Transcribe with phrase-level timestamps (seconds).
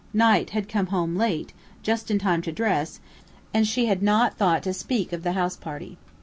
[0.15, 1.53] Knight had come home late,
[1.83, 2.99] just in time to dress,
[3.53, 5.99] and she had not thought to speak of the house party.